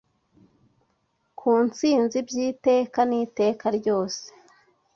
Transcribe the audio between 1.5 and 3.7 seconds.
ntsinzi by’iteka n iteka